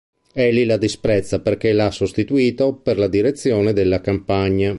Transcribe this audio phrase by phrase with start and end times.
[0.33, 4.69] Eli la disprezza perché l'ha sostituito per la direzione della campagna.